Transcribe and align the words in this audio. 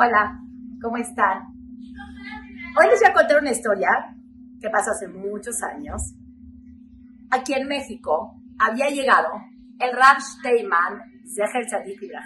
Hola, 0.00 0.40
¿cómo 0.80 0.96
están? 0.96 1.48
Hoy 2.78 2.86
les 2.88 3.00
voy 3.00 3.10
a 3.10 3.12
contar 3.12 3.40
una 3.40 3.50
historia 3.50 3.88
que 4.60 4.70
pasó 4.70 4.92
hace 4.92 5.08
muchos 5.08 5.60
años. 5.60 6.14
Aquí 7.32 7.52
en 7.54 7.66
México 7.66 8.40
había 8.60 8.90
llegado 8.90 9.26
el 9.80 9.90
Rav 9.90 10.20
Steinman, 10.20 11.02
Zeher 11.26 11.66
Tzadik 11.66 12.00
Ibrahim, 12.00 12.24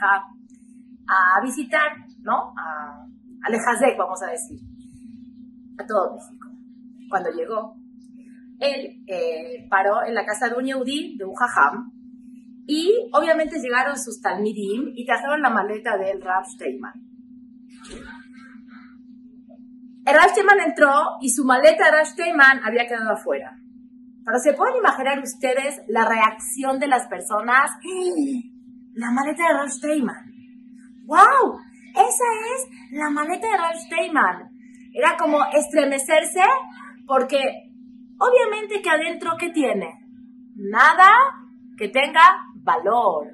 a 1.09 1.41
visitar, 1.43 1.93
¿no? 2.21 2.53
A, 2.59 3.07
a 3.43 3.97
vamos 3.97 4.23
a 4.23 4.31
decir, 4.31 4.61
a 5.79 5.87
todo 5.87 6.13
México. 6.13 6.49
Cuando 7.09 7.31
llegó, 7.31 7.75
él 8.61 9.03
eh, 9.07 9.67
paró 9.71 10.05
en 10.05 10.13
la 10.13 10.27
casa 10.27 10.51
de 10.51 10.57
un 10.57 10.67
Yehudi, 10.67 11.17
de 11.17 11.25
un 11.25 11.35
y 12.67 13.09
obviamente 13.15 13.59
llegaron 13.59 13.99
sus 13.99 14.21
Talmidim 14.21 14.93
y 14.95 15.07
trajeron 15.07 15.41
la 15.41 15.49
maleta 15.49 15.97
del 15.97 16.21
Rav 16.21 16.45
Steinman. 16.45 17.12
El 20.05 20.15
Rav 20.15 20.31
entró 20.67 20.93
y 21.21 21.31
su 21.31 21.45
maleta 21.45 21.85
de 21.91 22.33
había 22.65 22.87
quedado 22.89 23.13
afuera. 23.13 23.57
Pero 24.25 24.39
se 24.39 24.53
pueden 24.53 24.77
imaginar 24.77 25.21
ustedes 25.21 25.81
la 25.89 26.05
reacción 26.05 26.79
de 26.79 26.89
las 26.89 27.07
personas. 27.09 27.71
La 28.95 29.11
maleta 29.11 29.45
de 29.45 29.55
Rav 29.55 29.71
¡Wow! 31.07 31.59
Esa 31.93 32.25
es 32.55 32.69
la 32.91 33.09
maleta 33.09 33.47
de 33.47 33.57
Rav 33.57 34.49
Era 34.93 35.17
como 35.17 35.45
estremecerse 35.47 36.43
porque 37.07 37.39
obviamente 38.19 38.83
que 38.83 38.91
adentro 38.91 39.33
¿qué 39.39 39.49
tiene? 39.49 39.95
Nada 40.57 41.09
que 41.79 41.89
tenga 41.89 42.21
valor. 42.57 43.29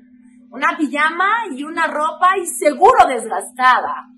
Una 0.51 0.77
pijama 0.77 1.29
y 1.57 1.65
una 1.65 1.89
ropa 1.89 2.39
y 2.41 2.47
seguro 2.47 3.07
desgastada. 3.09 4.09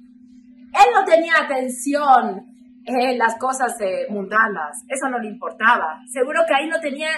Él 0.73 0.87
no 0.95 1.05
tenía 1.05 1.35
atención 1.43 2.47
en 2.85 3.19
las 3.19 3.37
cosas 3.39 3.77
mundanas, 4.09 4.85
eso 4.89 5.09
no 5.09 5.19
le 5.19 5.29
importaba. 5.29 6.01
Seguro 6.07 6.41
que 6.47 6.55
ahí 6.55 6.69
no 6.69 6.81
tenía 6.81 7.11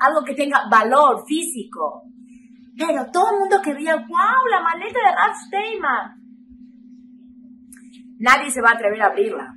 algo 0.00 0.24
que 0.24 0.34
tenga 0.34 0.62
valor 0.70 1.24
físico. 1.26 2.02
Pero 2.76 3.06
todo 3.12 3.30
el 3.32 3.38
mundo 3.38 3.60
quería, 3.62 3.94
wow, 3.94 4.46
la 4.50 4.60
maleta 4.62 4.98
de 4.98 5.14
Ralph 5.14 5.36
Steinman. 5.46 6.20
Nadie 8.18 8.50
se 8.50 8.60
va 8.60 8.70
a 8.70 8.74
atrever 8.74 9.02
a 9.02 9.06
abrirla, 9.06 9.54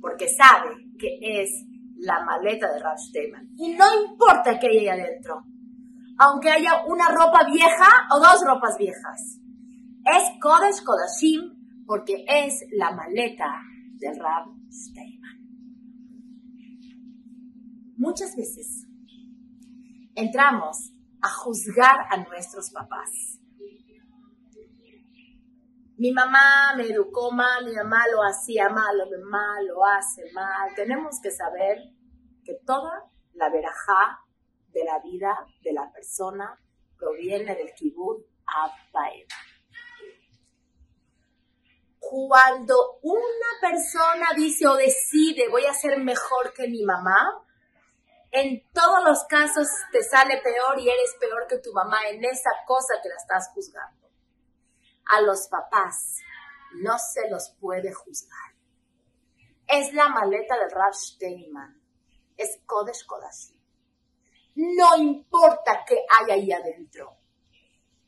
porque 0.00 0.28
sabe 0.28 0.70
que 0.98 1.18
es 1.20 1.64
la 1.96 2.24
maleta 2.24 2.70
de 2.70 2.80
Ralph 2.80 2.98
Steinman. 2.98 3.48
Y 3.56 3.74
no 3.74 3.86
importa 4.04 4.58
que 4.58 4.66
haya 4.68 4.92
adentro, 4.92 5.44
aunque 6.18 6.50
haya 6.50 6.84
una 6.86 7.08
ropa 7.08 7.46
vieja 7.46 7.88
o 8.14 8.18
dos 8.18 8.44
ropas 8.46 8.76
viejas. 8.78 9.38
Es 10.04 10.24
Kodesh 10.40 10.82
Kodashim 10.84 11.61
porque 11.86 12.24
es 12.26 12.64
la 12.72 12.92
maleta 12.92 13.60
del 13.98 14.18
Rab 14.18 14.46
Steinman. 14.70 15.42
Muchas 17.96 18.34
veces 18.36 18.86
entramos 20.14 20.92
a 21.20 21.28
juzgar 21.28 22.06
a 22.10 22.16
nuestros 22.16 22.70
papás. 22.70 23.38
Mi 25.96 26.10
mamá 26.10 26.74
me 26.76 26.84
educó 26.84 27.30
mal, 27.30 27.64
mi 27.64 27.74
mamá 27.74 28.04
lo 28.10 28.24
hacía 28.24 28.68
mal, 28.68 28.96
mi 29.08 29.18
mamá 29.22 29.62
lo 29.68 29.84
hace 29.84 30.22
mal. 30.32 30.74
Tenemos 30.74 31.20
que 31.22 31.30
saber 31.30 31.78
que 32.44 32.54
toda 32.66 33.04
la 33.34 33.50
verajá 33.50 34.18
de 34.72 34.84
la 34.84 34.98
vida 34.98 35.46
de 35.62 35.72
la 35.72 35.92
persona 35.92 36.58
proviene 36.98 37.54
del 37.54 37.72
kibbutz 37.74 38.26
Abba 38.46 39.08
cuando 42.12 42.98
una 43.00 43.46
persona 43.58 44.32
dice 44.36 44.66
o 44.66 44.76
decide 44.76 45.48
voy 45.48 45.64
a 45.64 45.72
ser 45.72 45.98
mejor 45.98 46.52
que 46.52 46.68
mi 46.68 46.82
mamá, 46.82 47.42
en 48.30 48.62
todos 48.70 49.02
los 49.02 49.24
casos 49.24 49.66
te 49.92 50.02
sale 50.02 50.42
peor 50.42 50.78
y 50.78 50.90
eres 50.90 51.16
peor 51.18 51.46
que 51.48 51.56
tu 51.56 51.72
mamá 51.72 52.06
en 52.10 52.22
esa 52.22 52.50
cosa 52.66 52.96
que 53.02 53.08
la 53.08 53.14
estás 53.14 53.48
juzgando. 53.54 54.10
A 55.06 55.22
los 55.22 55.48
papás 55.48 56.18
no 56.82 56.98
se 56.98 57.30
los 57.30 57.48
puede 57.58 57.94
juzgar. 57.94 58.52
Es 59.66 59.94
la 59.94 60.10
maleta 60.10 60.58
de 60.58 60.68
Rav 60.68 60.92
Steinman. 60.92 61.80
Es 62.36 62.60
Kodesh 62.66 63.06
Kodashim. 63.06 63.56
No 64.54 64.98
importa 64.98 65.82
qué 65.86 66.04
hay 66.10 66.30
ahí 66.30 66.52
adentro. 66.52 67.16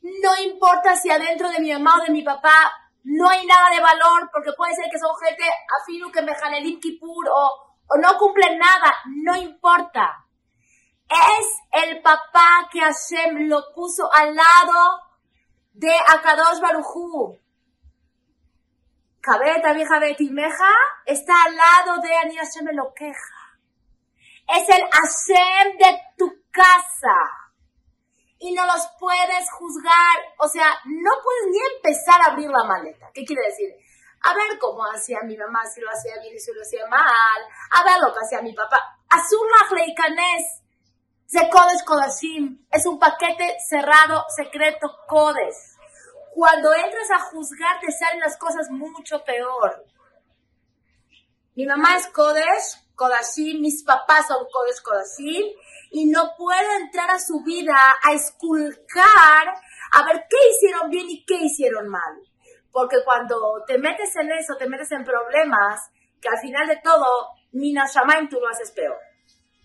No 0.01 0.37
importa 0.43 0.95
si 0.95 1.09
adentro 1.09 1.49
de 1.49 1.59
mi 1.59 1.73
mamá 1.73 1.97
o 1.99 2.03
de 2.05 2.11
mi 2.11 2.21
papá 2.21 2.84
no 3.05 3.29
hay 3.29 3.45
nada 3.45 3.69
de 3.69 3.81
valor 3.81 4.29
porque 4.31 4.51
puede 4.57 4.73
ser 4.73 4.89
que 4.89 4.97
son 4.97 5.15
gente 5.23 5.43
afino 5.81 6.11
que 6.11 6.23
me 6.23 6.31
el 6.57 6.79
Kippur 6.79 7.29
o, 7.29 7.77
o 7.87 7.97
no 8.01 8.17
cumplen 8.17 8.57
nada, 8.57 8.95
no 9.23 9.35
importa. 9.35 10.25
Es 11.07 11.83
el 11.83 12.01
papá 12.01 12.67
que 12.71 12.79
Hashem 12.79 13.47
lo 13.47 13.61
puso 13.75 14.11
al 14.11 14.35
lado 14.35 15.01
de 15.73 15.93
Akadosh 15.93 16.59
Barujú. 16.59 17.39
Cabeta 19.21 19.73
vieja 19.73 19.99
Betimeja 19.99 20.71
está 21.05 21.33
al 21.43 21.55
lado 21.55 22.01
de 22.01 22.15
Ani 22.15 22.37
Hashem 22.37 22.65
lo 22.73 22.91
queja. 22.95 23.59
Es 24.47 24.67
el 24.67 24.81
Hashem 24.81 25.77
de 25.77 26.01
tu 26.17 26.43
casa 26.49 27.44
y 28.45 28.53
no 28.53 28.63
los 28.67 28.87
puedes 28.99 29.49
juzgar. 29.51 30.17
O 30.37 30.47
sea, 30.47 30.79
no 30.85 31.11
puedes 31.23 31.45
ni 31.49 31.57
empezar 31.75 32.21
a 32.21 32.31
abrir 32.31 32.49
la 32.49 32.63
maleta. 32.63 33.09
¿Qué 33.11 33.25
quiere 33.25 33.41
decir? 33.47 33.75
A 34.21 34.35
ver 34.35 34.59
cómo 34.59 34.83
hacía 34.85 35.21
mi 35.23 35.35
mamá, 35.35 35.65
si 35.65 35.81
lo 35.81 35.89
hacía 35.89 36.19
bien 36.21 36.35
y 36.35 36.39
si 36.39 36.53
lo 36.53 36.61
hacía 36.61 36.85
mal. 36.87 37.41
A 37.71 37.83
ver 37.83 37.99
lo 38.01 38.13
que 38.13 38.19
hacía 38.23 38.41
mi 38.41 38.53
papá. 38.53 38.99
Azul 39.09 39.47
Leikanes. 39.75 40.61
Se 41.25 41.49
Codes 41.49 41.81
Kodashim. 41.83 42.67
Es 42.71 42.85
un 42.85 42.99
paquete 42.99 43.57
cerrado, 43.67 44.25
secreto, 44.35 44.95
Codes. 45.07 45.75
Cuando 46.35 46.71
entras 46.73 47.09
a 47.11 47.19
juzgar 47.19 47.79
te 47.79 47.91
salen 47.91 48.19
las 48.19 48.37
cosas 48.37 48.69
mucho 48.69 49.23
peor. 49.23 49.85
Mi 51.55 51.65
mamá 51.65 51.95
es 51.95 52.07
Kodesh, 52.07 52.84
Kodashim, 52.95 53.61
mis 53.61 53.83
papás 53.83 54.27
son 54.27 54.45
Kodesh, 54.51 54.81
y 55.91 56.05
no 56.07 56.31
puedo 56.37 56.71
entrar 56.79 57.09
a 57.09 57.19
su 57.19 57.41
vida 57.43 57.75
a 58.03 58.13
esculcar 58.13 59.47
a 59.91 60.05
ver 60.05 60.25
qué 60.29 60.37
hicieron 60.51 60.89
bien 60.89 61.09
y 61.09 61.25
qué 61.25 61.35
hicieron 61.35 61.87
mal. 61.87 62.21
Porque 62.71 62.97
cuando 63.05 63.63
te 63.65 63.77
metes 63.77 64.15
en 64.17 64.31
eso, 64.31 64.55
te 64.57 64.67
metes 64.67 64.91
en 64.91 65.03
problemas, 65.03 65.89
que 66.21 66.27
al 66.27 66.39
final 66.39 66.67
de 66.67 66.81
todo, 66.83 67.29
Mina 67.53 67.85
Shamaim 67.87 68.27
tú 68.27 68.39
lo 68.39 68.49
haces 68.49 68.71
peor. 68.71 68.97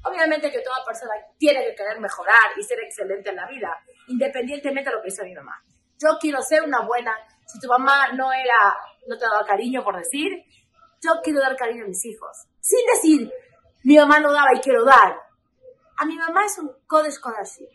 Obviamente 0.05 0.51
que 0.51 0.61
toda 0.61 0.85
persona 0.85 1.13
tiene 1.37 1.65
que 1.65 1.75
querer 1.75 2.01
mejorar 2.01 2.53
y 2.57 2.63
ser 2.63 2.79
excelente 2.81 3.31
en 3.31 3.37
la 3.37 3.47
vida, 3.47 3.77
independientemente 4.09 4.91
de 4.91 4.97
lo 4.97 5.03
que 5.03 5.09
hizo 5.09 5.25
mi 5.25 5.35
mamá. 5.35 5.63
Yo 5.99 6.17
quiero 6.19 6.41
ser 6.41 6.63
una 6.63 6.81
buena, 6.87 7.13
si 7.47 7.59
tu 7.61 7.69
mamá 7.69 8.13
no 8.13 8.33
era, 8.33 8.75
no 9.07 9.19
te 9.19 9.25
daba 9.25 9.45
cariño 9.45 9.85
por 9.85 9.99
decir, 9.99 10.45
yo 11.00 11.21
quiero 11.22 11.41
dar 11.41 11.56
cariño 11.56 11.84
a 11.84 11.88
mis 11.88 12.05
hijos. 12.05 12.47
Sin 12.61 12.78
decir, 12.94 13.33
mi 13.84 13.97
mamá 13.97 14.21
no 14.21 14.33
daba 14.33 14.49
y 14.55 14.61
quiero 14.61 14.84
dar. 14.84 15.16
A 15.97 16.05
mi 16.05 16.16
mamá 16.16 16.44
es 16.44 16.59
un 16.59 16.71
codes 16.87 17.21
así. 17.38 17.69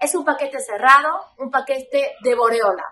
Es 0.00 0.14
un 0.14 0.24
paquete 0.24 0.58
cerrado, 0.60 1.08
un 1.38 1.50
paquete 1.50 2.14
de 2.22 2.34
boreola. 2.34 2.84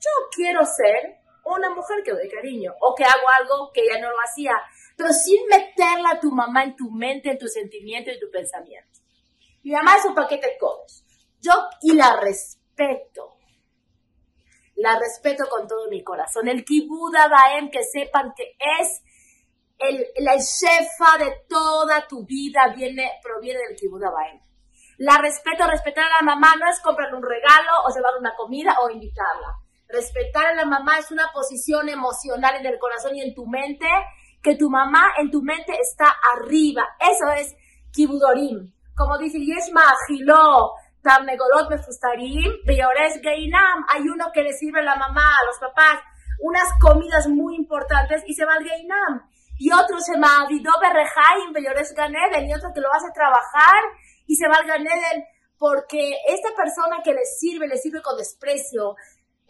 Yo 0.00 0.10
quiero 0.34 0.64
ser 0.64 1.18
una 1.44 1.70
mujer 1.70 2.02
que 2.04 2.12
doy 2.12 2.28
cariño 2.28 2.72
o 2.80 2.94
que 2.94 3.04
hago 3.04 3.28
algo 3.40 3.72
que 3.72 3.82
ella 3.82 4.00
no 4.00 4.10
lo 4.10 4.18
hacía, 4.20 4.52
pero 4.96 5.12
sin 5.12 5.46
meterla 5.46 6.10
a 6.12 6.20
tu 6.20 6.30
mamá 6.30 6.64
en 6.64 6.76
tu 6.76 6.90
mente, 6.90 7.30
en 7.30 7.38
tu 7.38 7.48
sentimiento 7.48 8.10
y 8.10 8.20
tu 8.20 8.30
pensamiento. 8.30 9.00
Mi 9.62 9.72
mamá 9.72 9.96
es 9.96 10.04
un 10.04 10.14
paquete 10.14 10.46
de 10.46 10.58
codes. 10.58 11.04
Yo 11.40 11.52
y 11.82 11.94
la 11.94 12.20
respeto 12.20 13.38
la 14.78 14.98
respeto 14.98 15.44
con 15.48 15.66
todo 15.66 15.88
mi 15.90 16.02
corazón. 16.02 16.48
El 16.48 16.64
Kibuda 16.64 17.28
Baem, 17.28 17.70
que 17.70 17.82
sepan 17.82 18.32
que 18.36 18.56
es 18.80 19.02
el, 19.78 20.06
la 20.18 20.36
shefa 20.36 21.18
de 21.18 21.44
toda 21.48 22.06
tu 22.06 22.24
vida, 22.24 22.72
viene, 22.74 23.12
proviene 23.22 23.60
del 23.68 23.76
Kibuda 23.76 24.10
Baem. 24.10 24.40
La 24.98 25.18
respeto, 25.18 25.64
respetar 25.68 26.04
a 26.04 26.16
la 26.16 26.34
mamá 26.34 26.56
no 26.58 26.68
es 26.68 26.80
comprarle 26.80 27.16
un 27.16 27.22
regalo 27.22 27.70
o 27.86 27.94
llevarle 27.94 28.18
una 28.18 28.34
comida 28.34 28.76
o 28.82 28.90
invitarla. 28.90 29.54
Respetar 29.88 30.46
a 30.46 30.54
la 30.54 30.64
mamá 30.64 30.98
es 30.98 31.10
una 31.12 31.30
posición 31.32 31.88
emocional 31.88 32.56
en 32.56 32.66
el 32.66 32.78
corazón 32.78 33.14
y 33.14 33.22
en 33.22 33.32
tu 33.32 33.46
mente, 33.46 33.86
que 34.42 34.56
tu 34.56 34.68
mamá 34.68 35.12
en 35.18 35.30
tu 35.30 35.40
mente 35.40 35.72
está 35.80 36.14
arriba. 36.34 36.84
Eso 36.98 37.30
es 37.30 37.54
Kibudorim. 37.92 38.72
Como 38.96 39.16
dice 39.18 39.38
Yeshma 39.38 39.82
Agiló, 39.82 40.72
Tamegolot 41.00 41.70
Mefustarim, 41.70 42.52
Beores 42.66 43.20
Geinam. 43.22 43.84
Hay 43.88 44.02
uno 44.02 44.26
que 44.34 44.42
le 44.42 44.52
sirve 44.52 44.80
a 44.80 44.82
la 44.84 44.96
mamá, 44.96 45.38
a 45.40 45.46
los 45.46 45.58
papás, 45.58 46.00
unas 46.40 46.68
comidas 46.80 47.28
muy 47.28 47.54
importantes 47.54 48.22
y 48.26 48.34
se 48.34 48.44
va 48.44 48.54
al 48.54 48.64
Geinam. 48.64 49.30
Y 49.58 49.72
otro 49.72 50.00
se 50.00 50.18
va 50.18 50.42
a 50.42 50.46
Vido 50.48 50.72
Berrejaim, 50.80 51.52
Beores 51.52 51.92
Ganeden. 51.94 52.48
Y 52.48 52.54
otro 52.54 52.70
que 52.72 52.80
lo 52.80 52.92
hace 52.92 53.08
trabajar 53.12 53.82
y 54.26 54.36
se 54.36 54.48
va 54.48 54.56
al 54.56 54.66
Ganeden 54.66 55.24
porque 55.58 56.16
esta 56.28 56.54
persona 56.54 57.02
que 57.02 57.12
le 57.12 57.24
sirve, 57.24 57.66
le 57.66 57.76
sirve 57.76 58.00
con 58.00 58.16
desprecio. 58.16 58.94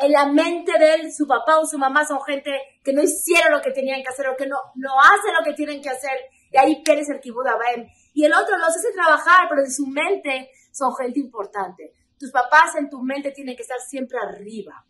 en 0.01 0.13
la 0.13 0.27
mente 0.27 0.79
de 0.79 0.95
él, 0.95 1.13
su 1.13 1.27
papá 1.27 1.59
o 1.59 1.67
su 1.67 1.77
mamá 1.77 2.07
son 2.07 2.23
gente 2.23 2.53
que 2.85 2.93
no 2.93 3.03
hicieron 3.03 3.51
lo 3.51 3.61
que 3.61 3.73
tenían 3.73 4.01
que 4.01 4.09
hacer 4.09 4.29
o 4.29 4.37
que 4.37 4.47
no, 4.47 4.57
no 4.77 4.91
hacen 5.01 5.35
lo 5.35 5.45
que 5.45 5.55
tienen 5.55 5.83
que 5.83 5.91
hacer. 5.91 6.17
Y 6.53 6.57
ahí 6.57 6.83
pierdes 6.85 7.09
el 7.11 7.21
kibud 7.21 7.45
Y 8.15 8.25
el 8.25 8.33
otro 8.33 8.57
los 8.57 8.69
hace 8.69 8.93
trabajar, 8.93 9.49
pero 9.49 9.63
en 9.63 9.71
su 9.71 9.87
mente 9.87 10.51
son 10.73 10.95
gente 10.95 11.19
importante. 11.19 11.93
Tus 12.19 12.31
papás 12.31 12.77
en 12.77 12.89
tu 12.89 13.03
mente 13.03 13.33
tienen 13.33 13.57
que 13.57 13.63
estar 13.63 13.81
siempre 13.81 14.19
arriba. 14.19 14.87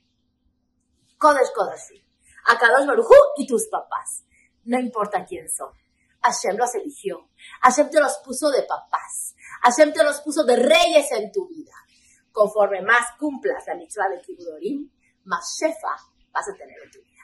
Kodesh 1.17 1.53
Kodesh. 1.55 2.05
Akadosh 2.47 2.87
Barujú 2.87 3.15
y 3.39 3.47
tus 3.47 3.67
papás. 3.69 4.25
No 4.69 4.79
importa 4.79 5.25
quién 5.25 5.49
son. 5.49 5.73
Hashem 6.21 6.59
los 6.59 6.75
eligió. 6.75 7.31
Hashem 7.63 7.89
te 7.89 8.01
los 8.01 8.19
puso 8.19 8.51
de 8.51 8.65
papás. 8.65 9.35
Hashem 9.63 9.95
te 9.95 10.05
los 10.05 10.21
puso 10.21 10.45
de 10.45 10.57
reyes 10.57 11.11
en 11.13 11.33
tu 11.33 11.49
vida. 11.49 11.73
Conforme 12.31 12.83
más 12.83 13.13
cumplas 13.19 13.67
la 13.67 13.77
mitzvah 13.77 14.11
de 14.11 14.21
Kibudorim, 14.21 14.91
más 15.25 15.59
shefa 15.59 15.97
vas 16.31 16.49
a 16.51 16.55
tener 16.55 16.77
en 16.85 16.91
tu 16.91 16.99
vida. 17.01 17.18